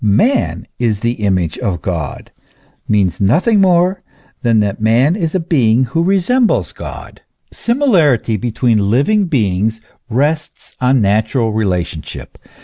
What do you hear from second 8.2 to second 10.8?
between living beings rests